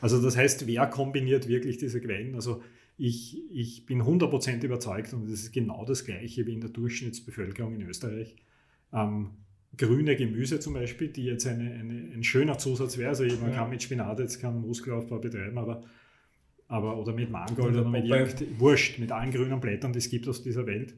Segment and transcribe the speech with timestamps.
[0.00, 2.34] Also das heißt, wer kombiniert wirklich diese Quellen?
[2.34, 2.62] Also
[2.96, 7.74] ich, ich bin 100% überzeugt und das ist genau das gleiche wie in der Durchschnittsbevölkerung
[7.74, 8.34] in Österreich.
[8.92, 9.30] Ähm,
[9.76, 13.10] grüne Gemüse zum Beispiel, die jetzt eine, eine, ein schöner Zusatz wäre.
[13.10, 13.56] Also man ja.
[13.56, 15.84] kann mit Spinat jetzt keinen Muskelaufbau betreiben, aber,
[16.66, 20.26] aber oder mit Mangold oder mit irgend, Wurscht, mit allen grünen Blättern, die es gibt
[20.26, 20.94] aus dieser Welt.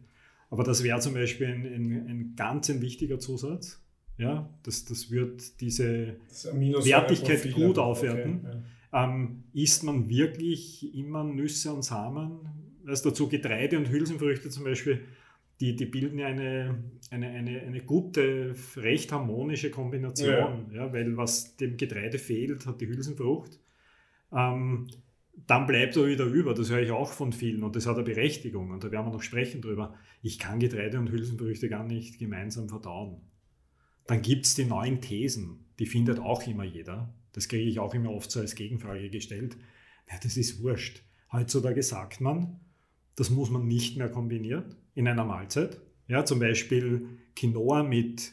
[0.48, 3.80] Aber das wäre zum Beispiel ein, ein, ein ganz ein wichtiger Zusatz.
[4.16, 6.16] Ja, das, das wird diese
[6.52, 8.40] Wertigkeit gut aufwerten.
[8.44, 8.62] Okay, ja.
[8.92, 12.40] Ähm, isst man wirklich immer Nüsse und Samen?
[12.86, 15.04] Also dazu Getreide und Hülsenfrüchte zum Beispiel,
[15.60, 20.66] die, die bilden ja eine, eine, eine, eine gute, recht harmonische Kombination.
[20.70, 20.86] Ja.
[20.86, 20.92] ja.
[20.92, 23.60] weil was dem Getreide fehlt, hat die Hülsenfrucht.
[24.32, 24.88] Ähm,
[25.46, 26.54] dann bleibt er wieder über.
[26.54, 29.12] Das höre ich auch von vielen und das hat eine Berechtigung und da werden wir
[29.12, 29.94] noch sprechen drüber.
[30.22, 33.20] Ich kann Getreide und Hülsenfrüchte gar nicht gemeinsam verdauen.
[34.06, 37.14] Dann gibt es die neuen Thesen, die findet auch immer jeder.
[37.32, 39.56] Das kriege ich auch immer oft so als Gegenfrage gestellt.
[40.10, 41.02] Ja, das ist wurscht.
[41.32, 42.60] Heutzutage sagt man,
[43.16, 45.80] das muss man nicht mehr kombinieren in einer Mahlzeit.
[46.08, 48.32] Ja, zum Beispiel Quinoa mit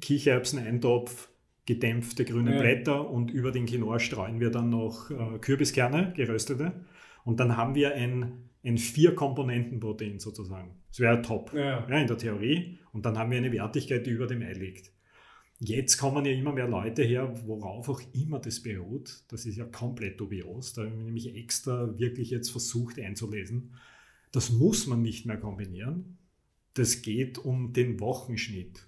[0.00, 1.28] Kichererbsen-Eintopf,
[1.66, 2.60] gedämpfte grüne ja.
[2.60, 6.72] Blätter und über den Quinoa streuen wir dann noch äh, Kürbiskerne, geröstete.
[7.24, 10.76] Und dann haben wir ein, ein Vier-Komponenten-Protein sozusagen.
[10.88, 11.86] Das wäre top ja.
[11.88, 11.98] ja.
[11.98, 12.78] in der Theorie.
[12.92, 14.92] Und dann haben wir eine Wertigkeit, die über dem Ei liegt.
[15.60, 19.24] Jetzt kommen ja immer mehr Leute her, worauf auch immer das beruht.
[19.28, 20.72] Das ist ja komplett dubios.
[20.72, 23.74] Da habe ich nämlich extra wirklich jetzt versucht einzulesen.
[24.30, 26.18] Das muss man nicht mehr kombinieren.
[26.74, 28.86] Das geht um den Wochenschnitt.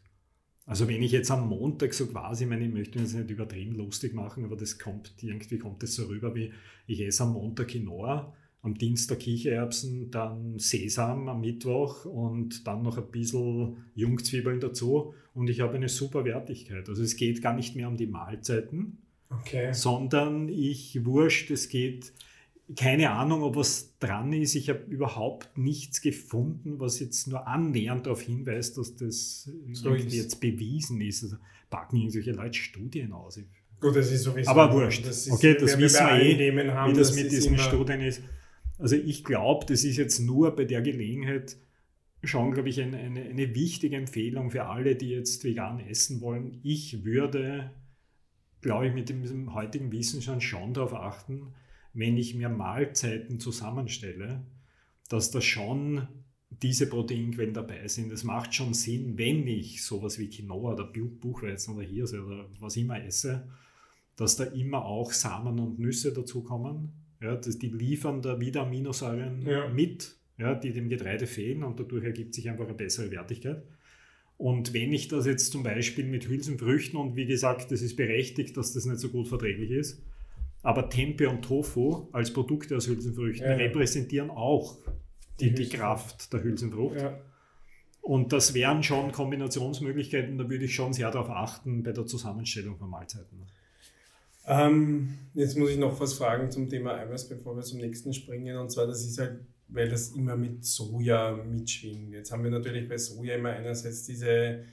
[0.65, 3.31] Also wenn ich jetzt am Montag so quasi, ich meine, ich möchte mich jetzt nicht
[3.31, 6.53] übertrieben lustig machen, aber das kommt, irgendwie kommt das so rüber wie,
[6.87, 12.99] ich esse am Montag Quinoa, am Dienstag Kichererbsen, dann Sesam am Mittwoch und dann noch
[12.99, 16.89] ein bisschen Jungzwiebeln dazu und ich habe eine super Wertigkeit.
[16.89, 18.99] Also es geht gar nicht mehr um die Mahlzeiten,
[19.31, 19.73] okay.
[19.73, 22.13] sondern ich wurscht, es geht
[22.77, 24.55] keine Ahnung, ob was dran ist.
[24.55, 30.41] Ich habe überhaupt nichts gefunden, was jetzt nur annähernd darauf hinweist, dass das so jetzt
[30.41, 31.25] bewiesen ist.
[31.25, 31.37] Also
[31.69, 33.41] packen irgendwelche Leute Studien aus.
[33.81, 34.51] Gut, das ist sowieso.
[34.51, 35.07] Aber wurscht.
[35.07, 38.23] Das ist, okay, das wissen wir eh, haben, wie das, das mit diesen Studien ist.
[38.81, 41.57] Also ich glaube, das ist jetzt nur bei der Gelegenheit
[42.23, 46.61] schon, glaube ich, eine, eine, eine wichtige Empfehlung für alle, die jetzt vegan essen wollen.
[46.63, 47.71] Ich würde,
[48.63, 51.55] glaube ich, mit dem heutigen Wissen schon, schon darauf achten,
[51.93, 54.47] wenn ich mir Mahlzeiten zusammenstelle,
[55.09, 56.09] dass da schon
[56.51, 58.13] diese Proteinquellen dabei sind.
[58.13, 62.77] Es macht schon Sinn, wenn ich sowas wie Quinoa oder Buchweizen oder Hirse oder was
[62.77, 63.49] immer esse,
[64.17, 67.00] dass da immer auch Samen und Nüsse dazukommen.
[67.21, 69.69] Ja, das, die liefern da wieder Aminosäuren ja.
[69.69, 73.63] mit, ja, die dem Getreide fehlen und dadurch ergibt sich einfach eine bessere Wertigkeit.
[74.39, 78.57] Und wenn ich das jetzt zum Beispiel mit Hülsenfrüchten und wie gesagt, das ist berechtigt,
[78.57, 80.03] dass das nicht so gut verträglich ist,
[80.63, 84.79] aber Tempe und Tofu als Produkte aus Hülsenfrüchten ja, repräsentieren auch
[85.41, 87.05] die, die, Kraft der Hülsenfrucht.
[88.01, 92.79] Und das wären schon Kombinationsmöglichkeiten, da würde ich schon sehr darauf achten bei der Zusammenstellung
[92.79, 93.47] von Mahlzeiten.
[94.47, 98.57] Ähm, jetzt muss ich noch was fragen zum Thema Eiweiß, bevor wir zum nächsten springen.
[98.57, 102.13] Und zwar, das ist halt, weil das immer mit Soja mitschwingt.
[102.13, 104.65] Jetzt haben wir natürlich bei Soja immer einerseits diese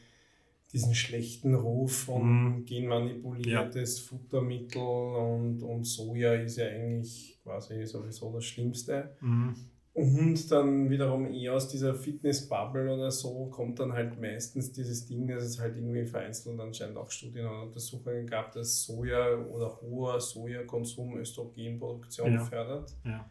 [0.73, 2.65] diesen schlechten Ruf von mhm.
[2.65, 4.03] genmanipuliertes ja.
[4.05, 9.15] Futtermittel und, und Soja ist ja eigentlich quasi sowieso das Schlimmste.
[9.21, 9.55] Mhm.
[9.97, 15.27] Und dann wiederum eher aus dieser Fitness-Bubble oder so kommt dann halt meistens dieses Ding,
[15.27, 20.21] dass es halt irgendwie vereinzelt anscheinend auch Studien und Untersuchungen gab, dass Soja oder hoher
[20.21, 22.39] Sojakonsum Östrogenproduktion ja.
[22.41, 22.95] fördert.
[23.03, 23.27] Ja.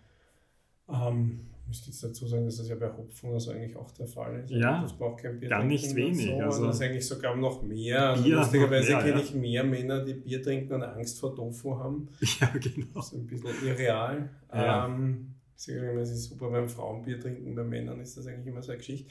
[0.88, 4.40] Ähm, müsste jetzt dazu sagen, dass das ja bei Hopfen also eigentlich auch der Fall
[4.40, 4.50] ist.
[4.50, 6.26] Ja, das braucht kein Bier gar nicht wenig.
[6.26, 6.40] So.
[6.40, 8.10] Also, das ist eigentlich sogar noch mehr.
[8.10, 9.18] Also lustigerweise kenne ja.
[9.20, 12.08] ich mehr Männer, die Bier trinken und Angst vor Tofu haben.
[12.40, 12.86] Ja, genau.
[12.94, 14.30] Das ist ein bisschen irreal.
[14.52, 14.86] Ja.
[14.86, 18.78] Ähm, es ist super beim Frauenbier trinken, bei Männern ist das eigentlich immer so eine
[18.78, 19.10] Geschichte.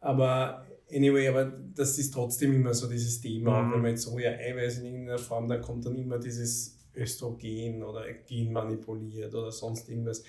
[0.00, 3.72] Aber anyway, aber das ist trotzdem immer so dieses Thema, mhm.
[3.72, 8.52] wenn man jetzt Soja-Eiweiß in irgendeiner Form, da kommt dann immer dieses Östrogen oder Gen
[8.52, 10.24] manipuliert oder sonst irgendwas.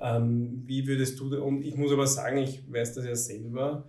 [0.00, 3.88] Ähm, wie würdest du, und ich muss aber sagen, ich weiß das ja selber,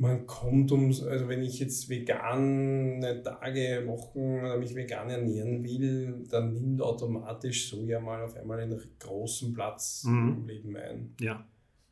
[0.00, 6.24] man kommt um, also wenn ich jetzt vegan Tage, Wochen oder mich vegan ernähren will,
[6.30, 10.38] dann nimmt automatisch Soja mal auf einmal einen großen Platz mhm.
[10.38, 11.14] im Leben ein.
[11.20, 11.46] Ja.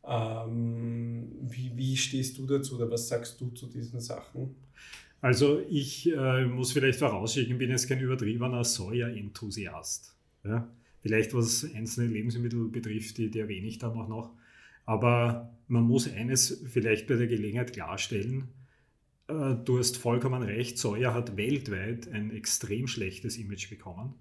[0.06, 4.54] Ähm, wie, wie stehst du dazu oder was sagst du zu diesen Sachen?
[5.20, 10.16] Also ich äh, muss vielleicht vorausschicken, ich bin jetzt kein übertriebener Soja-Enthusiast.
[10.44, 10.66] Ja?
[11.00, 14.32] Vielleicht was einzelne Lebensmittel betrifft, die, die erwähne ich dann auch noch.
[14.88, 18.48] Aber man muss eines vielleicht bei der Gelegenheit klarstellen.
[19.28, 24.14] Äh, du hast vollkommen recht, Soja hat weltweit ein extrem schlechtes Image bekommen,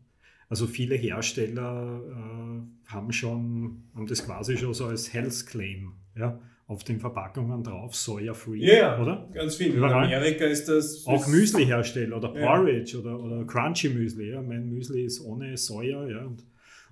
[0.49, 6.37] Also viele Hersteller äh, haben schon, haben das quasi schon so als Health Claim, ja,
[6.67, 9.29] auf den Verpackungen drauf, Soja-free, Ja, oder?
[9.33, 9.73] ganz viel.
[9.73, 10.09] Überall.
[10.09, 11.07] In Amerika ist das.
[11.07, 12.45] Auch Müsli-Hersteller oder Ja.
[12.45, 14.31] Porridge oder, oder Crunchy Müsli.
[14.31, 14.41] Ja.
[14.41, 16.43] Mein Müsli ist ohne Soja ja, und,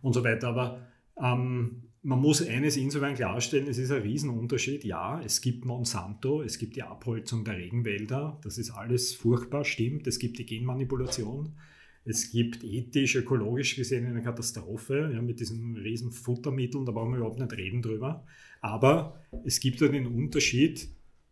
[0.01, 0.48] und so weiter.
[0.48, 0.80] Aber
[1.21, 4.84] ähm, man muss eines insofern klarstellen, es ist ein Riesenunterschied.
[4.84, 10.06] Ja, es gibt Monsanto, es gibt die Abholzung der Regenwälder, das ist alles furchtbar, stimmt.
[10.06, 11.57] Es gibt die Genmanipulation.
[12.04, 17.18] Es gibt ethisch, ökologisch gesehen eine Katastrophe ja, mit diesen riesen Futtermitteln, da brauchen wir
[17.18, 18.24] überhaupt nicht reden drüber.
[18.62, 20.88] Aber es gibt den Unterschied,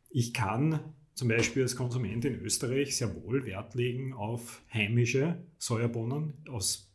[0.10, 0.80] ich kann
[1.14, 6.92] zum Beispiel als Konsument in Österreich sehr wohl Wert legen auf heimische Sojabohnen aus,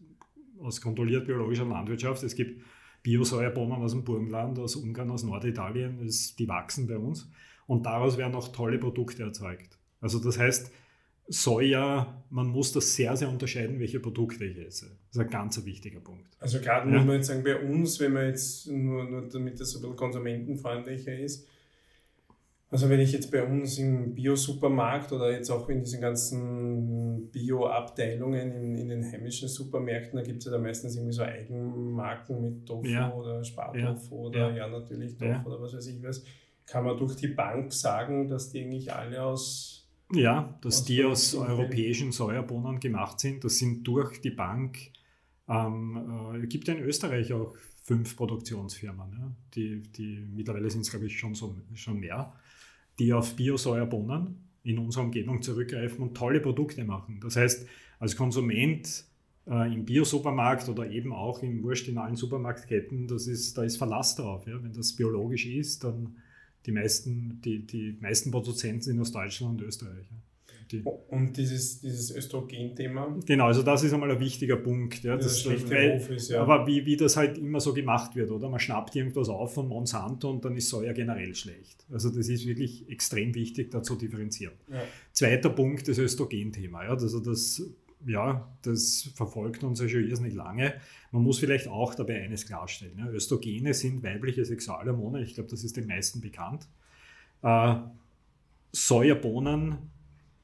[0.59, 2.25] aus kontrolliert biologischer Landwirtschaft.
[2.25, 2.61] Es gibt
[3.09, 7.27] Bio-Sojabohnen aus dem Burgenland, aus Ungarn, aus Norditalien, das, die wachsen bei uns.
[7.67, 9.79] Und daraus werden auch tolle Produkte erzeugt.
[10.03, 10.71] Also das heißt,
[11.31, 14.87] Soja, man muss das sehr, sehr unterscheiden, welche Produkte ich esse.
[15.09, 16.27] Das ist ein ganz wichtiger Punkt.
[16.39, 16.97] Also gerade Ja.
[16.97, 19.97] muss man jetzt sagen, bei uns, wenn man jetzt nur, nur damit das ein bisschen
[19.97, 21.47] konsumentenfreundlicher ist,
[22.71, 28.51] also wenn ich jetzt bei uns im Bio-Supermarkt oder jetzt auch in diesen ganzen Bio-Abteilungen
[28.53, 32.67] in, in den heimischen Supermärkten, da gibt es ja da meistens irgendwie so Eigenmarken mit
[32.67, 33.13] Tofu Ja.
[33.13, 34.57] oder Spartofu oder Ja.
[34.57, 35.45] ja, natürlich Tofu Ja.
[35.47, 36.25] oder was weiß ich was.
[36.67, 41.05] Kann man durch die Bank sagen, dass die eigentlich alle aus Ja, dass Aus die
[41.05, 43.45] aus europäischen Sojabohnen gemacht sind.
[43.45, 44.79] Das sind durch die Bank.
[45.49, 47.55] Ähm, äh, gibt ja in Österreich auch
[47.85, 52.35] fünf Produktionsfirmen, ja, die, die mittlerweile sind es, glaube ich, schon, so, schon mehr,
[52.99, 57.21] die auf Bio-Sojabohnen in unserer Umgebung zurückgreifen und tolle Produkte machen.
[57.23, 57.67] Das heißt,
[57.99, 59.05] als Konsument
[59.47, 63.77] äh, im Bio-Supermarkt oder eben auch in Wurst in allen Supermarktketten, das ist, da ist
[63.77, 64.47] Verlass drauf.
[64.47, 64.63] Ja.
[64.63, 66.17] Wenn das biologisch ist, dann
[66.67, 70.07] die meisten, die, die meisten Produzenten sind aus Deutschland und Österreich.
[70.11, 70.17] Ja.
[70.71, 73.19] Die, und dieses, dieses Östrogen-Thema.
[73.25, 75.03] genau, also das ist einmal ein wichtiger Punkt.
[75.03, 76.43] Ja, Das schlechte weil, ist, ja.
[76.43, 78.51] Aber wie, wie das halt immer so gemacht wird, oder?
[78.51, 81.87] Man schnappt irgendwas auf von Monsanto und dann ist Soja generell schlecht.
[81.91, 84.55] Also das ist wirklich extrem wichtig, da zu differenzieren.
[84.71, 84.83] Ja.
[85.13, 86.85] Zweiter Punkt, das Östrogen-Thema.
[86.85, 87.63] Ja, also das,
[88.07, 90.75] ja, das verfolgt uns ja schon irrsinnig lange.
[91.13, 92.99] Man muss vielleicht auch dabei eines klarstellen.
[92.99, 93.09] Ja.
[93.09, 96.69] Östrogene sind weibliche Sexualhormone, ich glaube, das ist den meisten bekannt.
[97.43, 97.77] Äh,
[98.73, 99.79] Sojabohnen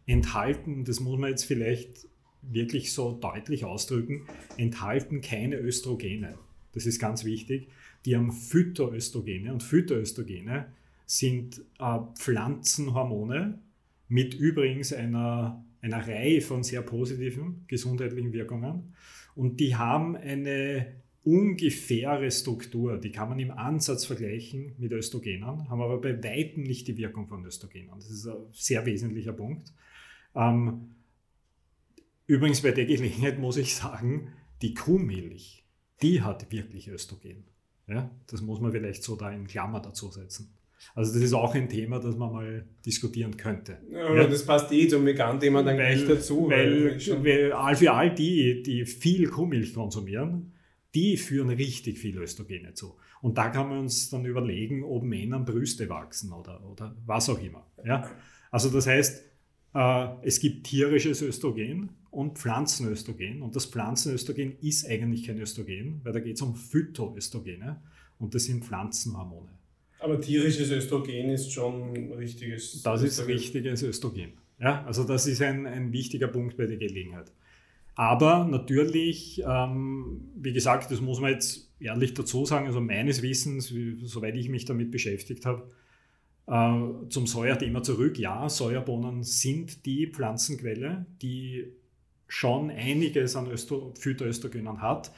[0.06, 2.08] enthalten, das muss man jetzt vielleicht
[2.42, 6.38] wirklich so deutlich ausdrücken, enthalten keine Östrogene.
[6.72, 7.68] Das ist ganz wichtig.
[8.04, 10.66] Die haben Phytoöstrogene und Phytoöstrogene
[11.06, 13.58] sind äh, Pflanzenhormone
[14.08, 18.94] mit übrigens einer, einer Reihe von sehr positiven gesundheitlichen Wirkungen.
[19.34, 20.86] Und die haben eine
[21.24, 26.86] ungefähre Struktur, die kann man im Ansatz vergleichen mit Östrogenen, haben aber bei weitem nicht
[26.86, 27.90] die Wirkung von Östrogenen.
[27.94, 29.72] Das ist ein sehr wesentlicher Punkt.
[30.34, 30.90] Ähm,
[32.26, 34.32] übrigens bei der Gelegenheit muss ich sagen,
[34.62, 35.64] die Kuhmilch,
[36.02, 37.44] die hat wirklich Östrogen.
[37.86, 40.54] Ja, das muss man vielleicht so da in Klammer dazu setzen.
[40.94, 43.78] Also das ist auch ein Thema, das man mal diskutieren könnte.
[43.90, 44.26] Ja, Ja.
[44.26, 46.48] das passt eh zum Vegan-Thema dann gleich dazu.
[46.50, 50.52] Weil, weil all- für all die, die viel Kuhmilch konsumieren,
[50.94, 52.96] die führen richtig viel Östrogene zu.
[53.22, 57.40] Und da kann man uns dann überlegen, ob Männern Brüste wachsen oder, oder was auch
[57.40, 57.66] immer.
[57.84, 58.10] Ja?
[58.50, 59.22] Also das heißt,
[60.22, 63.42] es gibt tierisches Östrogen und Pflanzenöstrogen.
[63.42, 67.80] Und das Pflanzenöstrogen ist eigentlich kein Östrogen, weil da geht es um Phytoöstrogene
[68.18, 69.48] und das sind Pflanzenhormone.
[69.98, 72.82] aber tierisches Östrogen ist schon richtiges.
[72.82, 73.32] Das ist Östrogen.
[73.34, 74.32] richtiges Östrogen.
[74.60, 77.32] Ja, also das ist ein, ein wichtiger Punkt bei der Gelegenheit.
[77.96, 83.74] Aber natürlich, ähm, wie gesagt, das muss man jetzt ehrlich dazu sagen, also meines Wissens,
[83.74, 85.68] wie- soweit ich mich damit beschäftigt habe,
[86.46, 88.18] äh, zum Sojathema zurück.
[88.18, 91.66] Ja, Sojabohnen sind die Pflanzenquelle, die
[92.28, 95.12] schon einiges an Östro Phytoöstrogenen hat.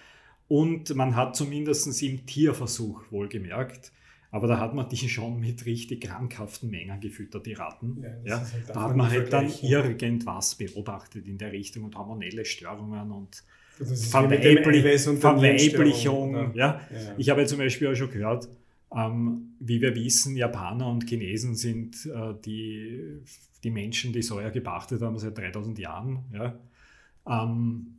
[0.48, 3.90] Und man hat zumindest im Tierversuch wohlgemerkt,
[4.30, 8.02] aber da hat man die schon mit richtig krankhaften Mengen gefüttert, die Ratten.
[8.02, 12.44] Ja, Ja, halt- da hat man halt dann irgendwas beobachtet in der Richtung und hormonelle
[12.44, 13.42] Störungen und
[13.78, 14.82] Verweiblich
[15.20, 16.34] Verweiblichung.
[16.54, 16.80] Ja.
[16.90, 17.14] Ja.
[17.18, 18.48] Ich habe zum Beispiel auch schon gehört,
[18.94, 23.20] ähm, wie wir wissen, Japaner und Chinesen sind äh, die,
[23.64, 26.24] die Menschen, die Soja gepachtet haben seit 3000 Jahren.
[26.32, 26.58] Ja.
[27.28, 27.96] Ähm,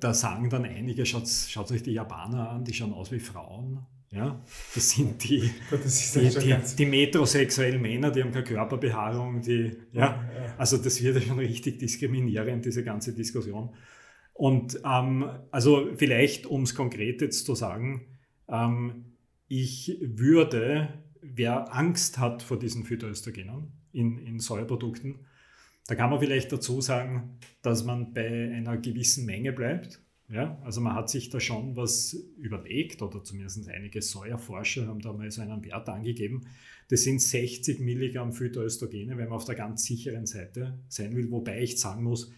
[0.00, 3.80] da sagen dann einige, schaut, schaut euch die Japaner an, die schauen aus wie Frauen.
[4.10, 4.40] Ja.
[4.74, 10.24] Das sind die, das die, die, die metrosexuellen Männer, die haben keine Körperbehaarung, die, Ja.
[10.56, 13.70] also das wird ja schon richtig diskriminierend, diese ganze Diskussion.
[14.32, 18.06] Und ähm, also vielleicht, um es konkret jetzt zu sagen,
[18.48, 19.13] ähm,
[19.56, 20.88] ich würde,
[21.20, 25.26] wer Angst hat vor diesen Phytoöstrogenen in, in Säureprodukten,
[25.86, 30.00] da kann man vielleicht dazu sagen, dass man bei einer gewissen Menge bleibt.
[30.28, 35.12] Ja, also man hat sich da schon was überlegt oder zumindest einige Säuerforscher haben da
[35.12, 36.48] mal so einen Wert angegeben.
[36.88, 41.30] Das sind 60 Milligramm Phytoöstrogene, wenn man auf der ganz sicheren Seite sein will.
[41.30, 42.32] Wobei ich sagen muss,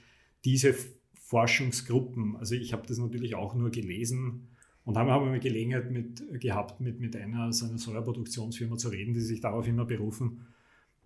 [0.45, 0.75] diese
[1.15, 4.49] Forschungsgruppen, also ich habe das natürlich auch nur gelesen
[4.87, 9.15] und haben aber mal Gelegenheit mit, gehabt, mit, mit einer so einer Säuerproduktionsfirma zu reden,
[9.15, 10.47] die sich darauf immer berufen.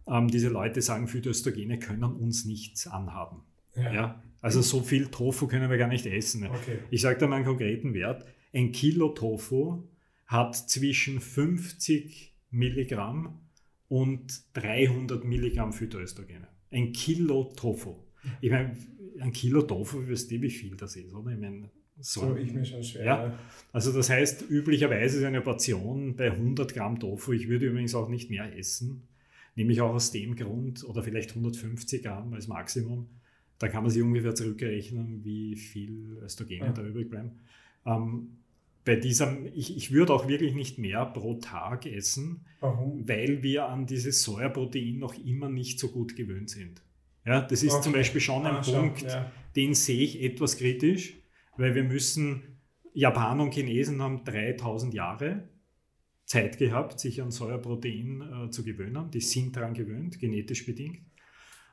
[0.06, 3.42] Ähm, diese Leute sagen, Phytoöstrogene können uns nichts anhaben.
[3.74, 3.92] Ja.
[3.92, 4.22] ja.
[4.42, 6.46] Also so viel Tofu können wir gar nicht essen.
[6.46, 6.78] Okay.
[6.90, 8.26] Ich sage da mal einen konkreten Wert.
[8.52, 9.82] Ein Kilo Tofu
[10.26, 13.40] hat zwischen 50 Milligramm
[13.88, 16.48] und 300 Milligramm Phytoöstrogene.
[16.70, 17.96] Ein Kilo Tofu.
[18.42, 18.76] Ich meine,
[19.20, 21.30] ein Kilo Tofu, wisst ihr, wie viel das ist, oder?
[21.32, 21.70] Ich meine,
[22.00, 23.04] so, so ich mir schon schwer.
[23.04, 23.38] Ja.
[23.72, 27.32] Also das heißt, üblicherweise ist eine Portion bei 100 Gramm Tofu.
[27.32, 29.02] Ich würde übrigens auch nicht mehr essen.
[29.56, 33.08] Nämlich auch aus dem Grund, oder vielleicht 150 Gramm als Maximum,
[33.58, 36.72] da kann man sich ungefähr zurückrechnen, wie viel Östrogene ja.
[36.72, 37.32] da übrig bleiben.
[37.84, 38.38] Ähm,
[38.84, 43.06] bei diesem, ich, ich würde auch wirklich nicht mehr pro Tag essen, Warum?
[43.06, 46.82] weil wir an dieses Säuerprotein noch immer nicht so gut gewöhnt sind.
[47.26, 47.82] Ja, das ist okay.
[47.82, 49.30] zum Beispiel schon ein ah, Punkt, ja.
[49.54, 51.19] den sehe ich etwas kritisch,
[51.60, 52.42] weil wir müssen,
[52.94, 55.48] Japaner und Chinesen haben 3000 Jahre
[56.24, 59.10] Zeit gehabt, sich an Säuerprotein äh, zu gewöhnen.
[59.10, 61.00] Die sind daran gewöhnt, genetisch bedingt.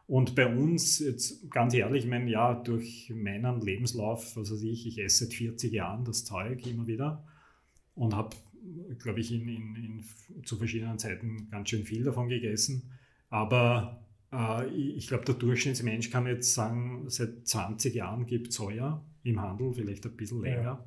[0.07, 4.87] Und bei uns, jetzt ganz ehrlich, ich meine, ja, durch meinen Lebenslauf, was weiß ich,
[4.87, 7.25] ich esse seit 40 Jahren das Zeug immer wieder
[7.93, 8.35] und habe,
[8.99, 12.91] glaube ich, in, in, in, zu verschiedenen Zeiten ganz schön viel davon gegessen.
[13.29, 19.03] Aber äh, ich glaube, der Durchschnittsmensch kann jetzt sagen, seit 20 Jahren gibt es Soja
[19.27, 20.63] im Handel, vielleicht ein bisschen länger.
[20.63, 20.85] Ja.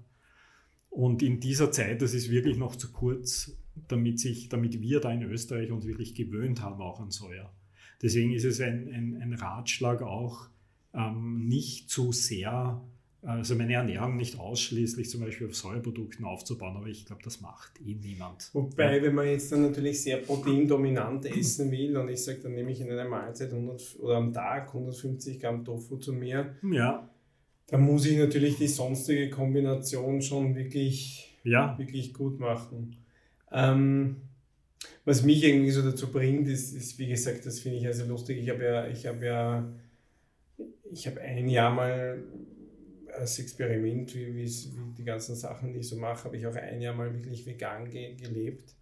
[0.90, 3.56] Und in dieser Zeit, das ist wirklich noch zu kurz,
[3.88, 7.52] damit, sich, damit wir da in Österreich uns wirklich gewöhnt haben, auch an Soja.
[8.02, 10.48] Deswegen ist es ein, ein, ein Ratschlag auch,
[10.94, 12.82] ähm, nicht zu sehr,
[13.22, 17.72] also meine Ernährung nicht ausschließlich zum Beispiel auf Säureprodukten aufzubauen, aber ich glaube, das macht
[17.84, 18.50] eh niemand.
[18.54, 19.02] Wobei, ja.
[19.02, 22.80] wenn man jetzt dann natürlich sehr proteindominant essen will und ich sage, dann nehme ich
[22.80, 27.09] in einer Mahlzeit 100 oder am Tag 150 Gramm Tofu zu mir, ja.
[27.70, 31.78] Dann muss ich natürlich die sonstige Kombination schon wirklich, ja.
[31.78, 32.96] wirklich gut machen.
[33.52, 34.16] Ähm,
[35.04, 38.38] was mich irgendwie so dazu bringt, ist, ist wie gesagt, das finde ich also lustig.
[38.38, 39.72] Ich habe ja, ich habe ja,
[40.92, 42.22] ich habe ein Jahr mal
[43.12, 44.50] als Experiment, wie, wie
[44.96, 47.90] die ganzen Sachen, die ich so mache, habe ich auch ein Jahr mal wirklich vegan
[47.90, 48.74] ge gelebt.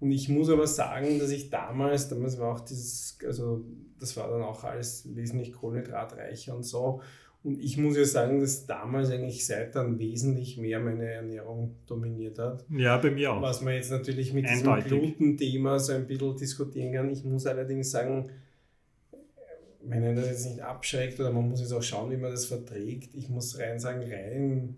[0.00, 3.64] Und ich muss aber sagen, dass ich damals, damals war auch dieses, also
[4.00, 7.02] das war dann auch alles wesentlich kohlenhydratreicher und so.
[7.44, 12.38] Und ich muss ja sagen, dass damals eigentlich seit dann wesentlich mehr meine Ernährung dominiert
[12.38, 12.64] hat.
[12.70, 13.42] Ja, bei mir auch.
[13.42, 14.84] Was man jetzt natürlich mit Eindeutig.
[14.84, 17.10] diesem Gluten-Thema so ein bisschen diskutieren kann.
[17.10, 18.30] Ich muss allerdings sagen,
[19.82, 23.14] wenn das jetzt nicht abschreckt oder man muss jetzt auch schauen, wie man das verträgt.
[23.14, 24.76] Ich muss rein sagen, rein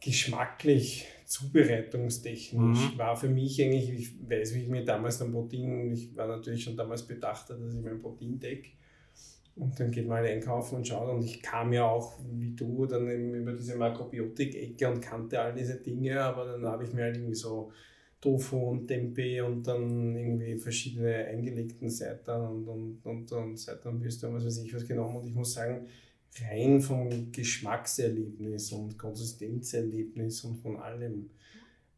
[0.00, 2.98] geschmacklich, zubereitungstechnisch mhm.
[2.98, 6.64] war für mich eigentlich, ich weiß, wie ich mir damals dann Protein, ich war natürlich
[6.64, 8.70] schon damals bedachter, dass ich mein Protein decke
[9.56, 11.08] und dann geht man einkaufen und schaut.
[11.08, 15.54] Und ich kam ja auch, wie du, dann eben über diese Makrobiotik-Ecke und kannte all
[15.54, 17.70] diese Dinge, aber dann habe ich mir halt irgendwie so
[18.20, 24.34] Tofu und Tempeh und dann irgendwie verschiedene eingelegten Seitan und, und, und, und Seitanbürste und
[24.34, 25.16] was weiß ich was genommen.
[25.16, 25.86] Und ich muss sagen,
[26.42, 31.30] rein vom Geschmackserlebnis und Konsistenzerlebnis und von allem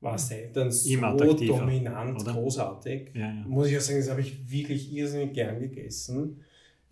[0.00, 2.32] war Seitan so dominant, oder?
[2.32, 3.10] großartig.
[3.14, 3.44] Ja, ja.
[3.46, 6.40] Muss ich ja sagen, das habe ich wirklich irrsinnig gern gegessen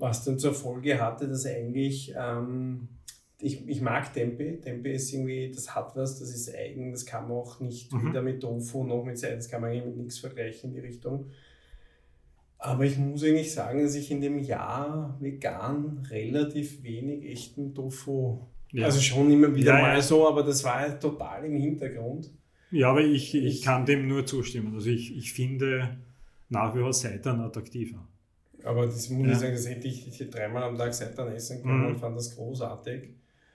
[0.01, 2.89] was dann zur Folge hatte, dass eigentlich, ähm,
[3.41, 4.61] ich, ich mag Tempe.
[4.61, 8.09] Tempe ist irgendwie, das hat was, das ist eigen, das kann man auch nicht mhm.
[8.09, 11.27] weder mit Tofu noch mit das kann man eigentlich mit nichts vergleichen in die Richtung.
[12.59, 18.41] Aber ich muss eigentlich sagen, dass ich in dem Jahr vegan relativ wenig echten Tofu,
[18.73, 18.87] ja.
[18.87, 20.03] also schon immer wieder ja, mal ja.
[20.03, 22.31] so, aber das war halt total im Hintergrund.
[22.71, 24.75] Ja, aber ich, ich, ich kann dem nur zustimmen.
[24.75, 25.99] Also ich, ich finde
[26.49, 28.07] nach wie vor Seitan attraktiver.
[28.65, 29.33] Aber das muss ja.
[29.33, 31.87] ich sagen, das hätte ich, ich hätte dreimal am Tag Seitan essen können mhm.
[31.87, 33.11] und fand das großartig.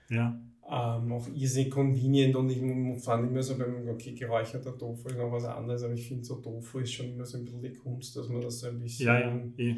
[0.08, 0.40] Ja.
[0.68, 5.30] Ähm, auch irrsinnig convenient und ich fand immer so beim, okay, geräucherter Tofu ist noch
[5.30, 8.16] was anderes, aber ich finde so Tofu ist schon immer so ein bisschen die Kunst,
[8.16, 9.42] dass man das so ein bisschen ja, ja.
[9.58, 9.76] Eh.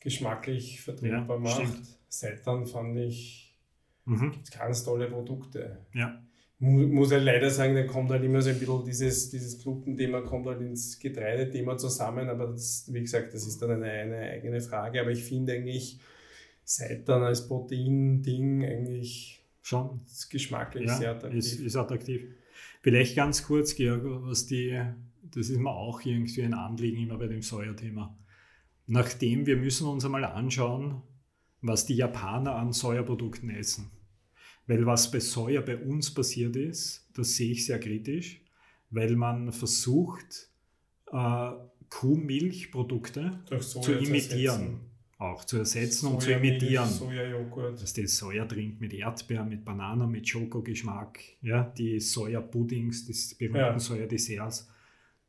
[0.00, 1.62] geschmacklich vertretbar macht.
[1.62, 1.86] Stimmt.
[2.08, 3.56] Seitan fand ich,
[4.04, 4.32] mhm.
[4.32, 5.78] gibt ganz tolle Produkte.
[5.94, 6.22] Ja
[6.60, 10.46] muss halt leider sagen, da kommt halt immer so ein bisschen dieses, dieses Gluten-Thema kommt
[10.46, 15.00] halt ins Getreidethema zusammen, aber das, wie gesagt, das ist dann eine, eine eigene Frage.
[15.00, 16.00] Aber ich finde eigentlich
[16.64, 20.00] Seitan als Protein-Ding eigentlich schon
[20.30, 21.38] geschmacklich ja, sehr attraktiv.
[21.38, 22.22] Ist, ist attraktiv.
[22.82, 24.80] Vielleicht ganz kurz, Georg, was die,
[25.22, 28.16] das ist mir auch irgendwie ein Anliegen immer bei dem Säuerthema.
[28.86, 31.02] Nachdem wir müssen uns einmal anschauen,
[31.60, 33.90] was die Japaner an Säuerprodukten essen.
[34.68, 38.40] Weil was bei Soja bei uns passiert ist, das sehe ich sehr kritisch,
[38.90, 40.50] weil man versucht,
[41.10, 41.50] äh,
[41.88, 44.80] Kuhmilchprodukte zu imitieren.
[45.16, 46.86] Auch zu ersetzen und zu imitieren.
[46.88, 47.82] Sojajoghurt.
[47.82, 51.18] Dass die Soja trinkt mit Erdbeeren, mit Bananen, mit Schokogeschmack.
[51.40, 53.78] Ja, die Soja-Puddings, die berühmten ja.
[53.78, 54.68] Soja-Desserts.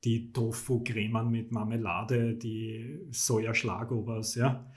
[0.04, 4.36] Die Tofu-Cremen mit Marmelade, die Soja-Schlagobers.
[4.36, 4.72] Ja.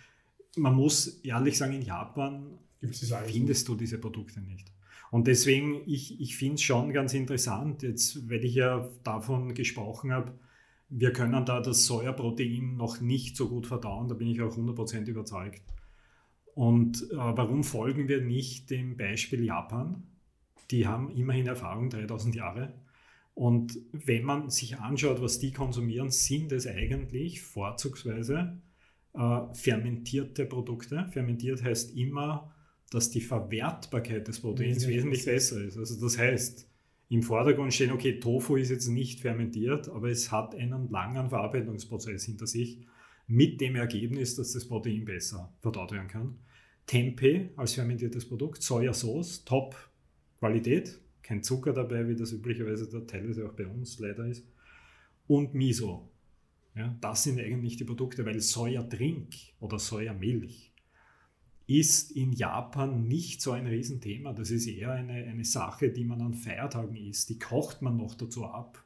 [0.56, 2.58] Man muss ehrlich sagen, in Japan
[2.90, 4.72] findest du diese Produkte nicht.
[5.10, 10.12] Und deswegen, ich, ich finde es schon ganz interessant, jetzt, weil ich ja davon gesprochen
[10.12, 10.32] habe,
[10.88, 15.06] wir können da das Sojaprotein noch nicht so gut verdauen, da bin ich auch 100%
[15.06, 15.62] überzeugt.
[16.54, 20.02] Und äh, warum folgen wir nicht dem Beispiel Japan?
[20.70, 22.74] Die haben immerhin Erfahrung, 3000 Jahre.
[23.34, 28.60] Und wenn man sich anschaut, was die konsumieren, sind es eigentlich vorzugsweise
[29.14, 31.08] äh, fermentierte Produkte.
[31.10, 32.52] Fermentiert heißt immer,
[32.92, 35.78] dass die Verwertbarkeit des Proteins wesentlich besser ist.
[35.78, 36.68] Also das heißt,
[37.08, 42.24] im Vordergrund stehen, okay, Tofu ist jetzt nicht fermentiert, aber es hat einen langen Verarbeitungsprozess
[42.24, 42.80] hinter sich,
[43.26, 46.38] mit dem Ergebnis, dass das Protein besser verdaut werden kann.
[46.86, 53.54] Tempeh als fermentiertes Produkt, Sojasauce, Top-Qualität, kein Zucker dabei, wie das üblicherweise der teilweise auch
[53.54, 54.44] bei uns leider ist.
[55.26, 56.10] Und Miso.
[56.74, 60.71] Ja, das sind eigentlich die Produkte, weil Sojadrink oder Sojamilch
[61.66, 64.32] ist in Japan nicht so ein Riesenthema.
[64.32, 67.30] Das ist eher eine, eine Sache, die man an Feiertagen isst.
[67.30, 68.84] Die kocht man noch dazu ab.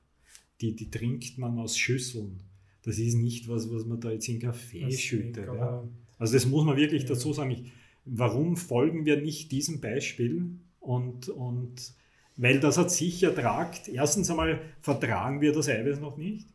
[0.60, 2.40] Die, die trinkt man aus Schüsseln.
[2.82, 5.46] Das ist nicht was, was man da jetzt in Kaffee das schüttet.
[5.46, 5.86] Ja.
[6.18, 7.08] Also das muss man wirklich ja.
[7.08, 7.50] dazu sagen.
[7.50, 7.64] Ich,
[8.04, 10.50] warum folgen wir nicht diesem Beispiel?
[10.78, 11.92] Und, und
[12.36, 13.88] weil das hat sich ertragt.
[13.88, 16.48] Erstens einmal vertragen wir das Eiweiß noch nicht.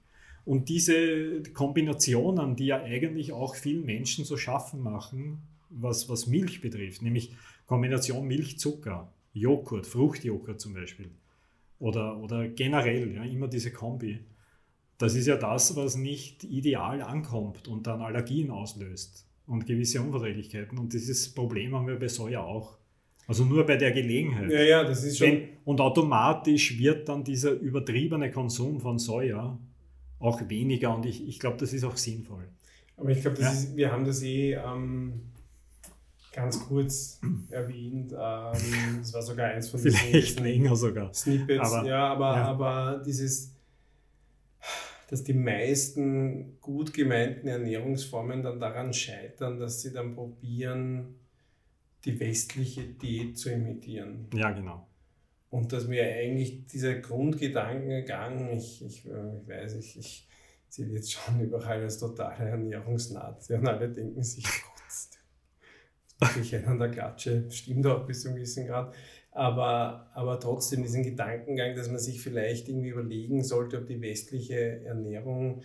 [0.45, 5.39] Und diese Kombinationen, die ja eigentlich auch vielen Menschen so schaffen machen,
[5.71, 7.35] was, was Milch betrifft, nämlich
[7.65, 11.11] Kombination Milch-Zucker, Joghurt, Fruchtjoghurt zum Beispiel
[11.81, 14.19] oder, oder generell ja, immer diese Kombi.
[14.97, 20.77] Das ist ja das, was nicht ideal ankommt und dann Allergien auslöst und gewisse Unverträglichkeiten.
[20.77, 22.77] Und dieses Problem haben wir bei Soja auch.
[23.27, 24.51] Also nur bei der Gelegenheit.
[24.51, 25.27] Ja, ja, das ist schon.
[25.27, 29.57] Wenn, und automatisch wird dann dieser übertriebene Konsum von Soja
[30.19, 32.47] auch weniger und ich, ich glaube, das ist auch sinnvoll.
[32.95, 33.51] Aber ich glaube, ja?
[33.73, 35.21] wir haben das eh ähm,
[36.31, 38.13] ganz kurz erwähnt.
[38.13, 41.13] Ähm, das war sogar eins von Vielleicht länger sogar.
[41.13, 42.45] Snippets, aber, ja, aber, ja.
[42.45, 43.55] aber dieses,
[45.09, 51.15] dass die meisten gut gemeinten Ernährungsformen dann daran scheitern, dass sie dann probieren,
[52.05, 54.27] die westliche Diät zu imitieren.
[54.33, 54.87] Ja, genau.
[55.49, 60.27] Und dass mir eigentlich dieser Grundgedankengang, ich, ich, ich weiß, ich, ich
[60.69, 64.45] sehe jetzt schon überall als totale Ernährungsnazi und alle denken sich,
[66.21, 68.93] wirklich an der Klatsche, stimmt auch bis zu einem gewissen Grad.
[69.31, 74.83] Aber, aber trotzdem diesen Gedankengang, dass man sich vielleicht irgendwie überlegen sollte, ob die westliche
[74.83, 75.61] Ernährung,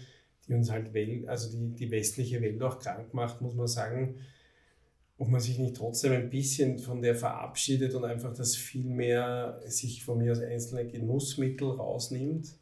[0.46, 4.16] die uns halt Welt, also die, die westliche Welt auch krank macht, muss man sagen,
[5.18, 9.60] ob man sich nicht trotzdem ein bisschen von der verabschiedet und einfach das viel mehr
[9.66, 12.54] sich von mir als einzelne Genussmittel rausnimmt,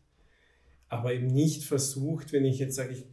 [0.89, 3.05] aber eben nicht versucht, wenn ich jetzt sage, ich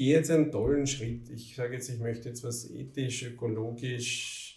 [0.00, 1.28] gehe jetzt einen tollen Schritt.
[1.28, 4.56] Ich sage jetzt, ich möchte jetzt was ethisch, ökologisch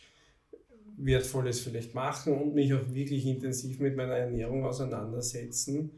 [0.96, 5.92] Wertvolles vielleicht machen und mich auch wirklich intensiv mit meiner Ernährung auseinandersetzen.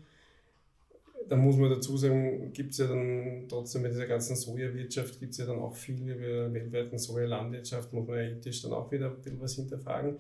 [1.29, 5.34] Da muss man dazu sagen, gibt es ja dann trotzdem mit dieser ganzen Sojawirtschaft, gibt
[5.34, 9.12] es ja dann auch viel über weltweiten Sojalandwirtschaft, muss man ja ethisch dann auch wieder
[9.12, 10.15] ein bisschen was hinterfragen.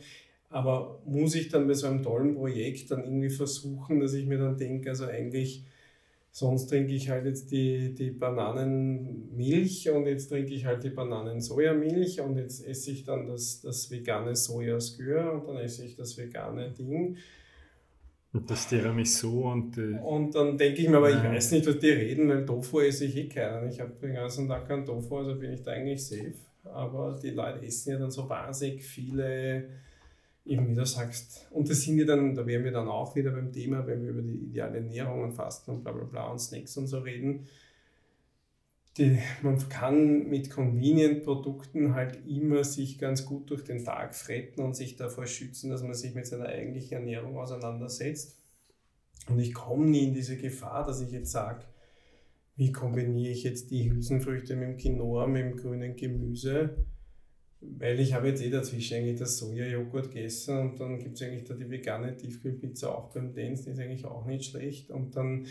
[0.51, 4.37] Aber muss ich dann bei so einem tollen Projekt dann irgendwie versuchen, dass ich mir
[4.37, 5.63] dann denke, also eigentlich
[6.37, 12.19] Sonst trinke ich halt jetzt die, die Bananenmilch und jetzt trinke ich halt die Bananensojamilch
[12.19, 16.71] und jetzt esse ich dann das, das vegane Sojaskür und dann esse ich das vegane
[16.71, 17.15] Ding.
[18.33, 19.77] Und das Tiramisu und...
[19.77, 22.81] Äh, und dann denke ich mir, aber ich weiß nicht, was die reden, weil Tofu
[22.81, 23.69] esse ich eh keinen.
[23.69, 26.33] Ich habe den ganzen Tag keinen Tofu, also bin ich da eigentlich safe.
[26.65, 29.69] Aber die Leute essen ja dann so wahnsinnig viele
[30.45, 33.31] eben wie du sagst, und das sind wir dann, da wären wir dann auch wieder
[33.31, 36.39] beim Thema, wenn wir über die ideale Ernährung und Fasten und bla bla bla und
[36.39, 37.47] Snacks und so reden.
[38.97, 44.75] Die, man kann mit Convenient-Produkten halt immer sich ganz gut durch den Tag fretten und
[44.75, 48.37] sich davor schützen, dass man sich mit seiner eigentlichen Ernährung auseinandersetzt.
[49.27, 51.65] Und ich komme nie in diese Gefahr, dass ich jetzt sage,
[52.55, 56.85] wie kombiniere ich jetzt die Hülsenfrüchte mit dem Quinoa, mit dem grünen Gemüse
[57.77, 61.43] weil ich habe jetzt eh dazwischen eigentlich das Sojajoghurt gegessen und dann gibt es eigentlich
[61.43, 64.91] da die vegane Tiefkühlpizza auch beim Dance, die ist eigentlich auch nicht schlecht.
[64.91, 65.45] Und dann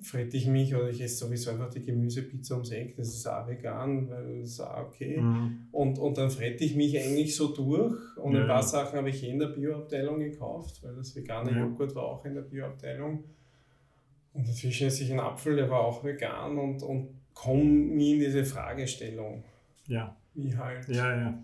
[0.00, 3.48] frette ich mich oder ich esse sowieso einfach die Gemüsepizza ums Eck, das ist auch
[3.48, 5.20] vegan, weil das ist auch okay.
[5.20, 5.66] Mhm.
[5.72, 8.62] Und, und dann frette ich mich eigentlich so durch und ja, ein paar.
[8.62, 11.58] Sachen habe ich eh in der Bioabteilung gekauft, weil das vegane ja.
[11.58, 13.24] Joghurt war auch in der Bioabteilung.
[14.34, 18.20] Und dazwischen esse ich einen Apfel, der war auch vegan und, und komme nie in
[18.20, 19.42] diese Fragestellung.
[19.86, 20.16] Ja.
[20.38, 20.88] Wie halt.
[20.88, 21.38] Ja, ja.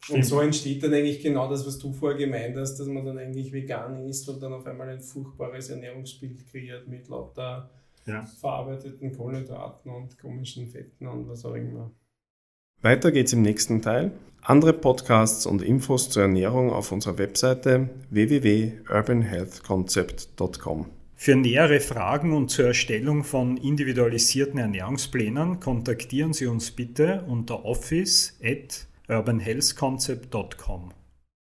[0.00, 0.18] Stimmt.
[0.18, 3.18] Und so entsteht dann eigentlich genau das, was du vorher gemeint hast, dass man dann
[3.18, 7.68] eigentlich vegan isst und dann auf einmal ein furchtbares Ernährungsbild kreiert mit lauter
[8.06, 8.24] ja.
[8.24, 11.90] verarbeiteten Kohlenhydraten und komischen Fetten und was auch immer.
[12.80, 14.12] Weiter geht's im nächsten Teil.
[14.40, 20.97] Andere Podcasts und Infos zur Ernährung auf unserer Webseite www.urbanhealthconcept.com.
[21.20, 28.38] Für nähere Fragen und zur Erstellung von individualisierten Ernährungsplänen kontaktieren Sie uns bitte unter office
[28.40, 30.92] at urbanhealthconcept.com.